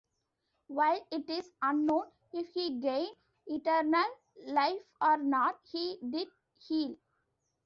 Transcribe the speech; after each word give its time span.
While 0.65 1.05
it 1.11 1.29
is 1.29 1.51
unknown 1.61 2.09
if 2.33 2.51
he 2.55 2.79
gained 2.79 3.15
eternal 3.45 4.09
life 4.47 4.81
or 4.99 5.17
not, 5.17 5.59
he 5.71 5.99
did 6.01 6.27
heal. 6.59 6.95